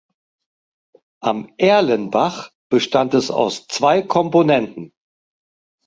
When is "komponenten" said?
4.01-4.93